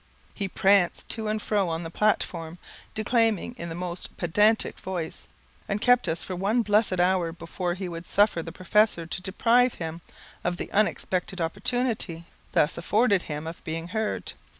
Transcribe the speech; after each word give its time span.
He 0.33 0.47
pranced 0.47 1.09
to 1.09 1.27
and 1.27 1.39
fro 1.39 1.69
on 1.69 1.83
the 1.83 1.91
platform, 1.91 2.57
declaiming 2.95 3.53
in 3.55 3.69
the 3.69 3.75
most 3.75 4.17
pedantic 4.17 4.79
voice, 4.79 5.27
and 5.69 5.79
kept 5.79 6.07
us 6.07 6.23
for 6.23 6.35
one 6.35 6.63
blessed 6.63 6.99
hour 6.99 7.31
before 7.31 7.75
he 7.75 7.87
would 7.87 8.07
suffer 8.07 8.41
the 8.41 8.51
professor 8.51 9.05
to 9.05 9.21
deprive 9.21 9.75
him 9.75 10.01
of 10.43 10.57
the 10.57 10.71
unexpected 10.71 11.39
opportunity 11.39 12.25
thus 12.53 12.79
afforded 12.79 13.21
him 13.29 13.45
of 13.45 13.63
being 13.63 13.89
heard. 13.89 14.33